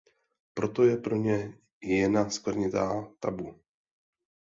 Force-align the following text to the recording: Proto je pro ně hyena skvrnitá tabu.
Proto 0.53 0.83
je 0.83 0.97
pro 0.97 1.15
ně 1.15 1.53
hyena 1.79 2.29
skvrnitá 2.29 3.07
tabu. 3.19 3.55